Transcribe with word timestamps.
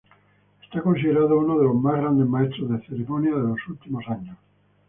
Es 0.73 0.81
considerado 0.81 1.37
uno 1.37 1.59
de 1.59 1.65
los 1.65 1.75
más 1.75 1.97
grandes 1.97 2.25
maestros 2.27 2.71
de 2.71 2.83
ceremonias 2.87 3.35
de 3.35 3.41
los 3.49 3.67
últimos 3.67 4.03
años. 4.07 4.35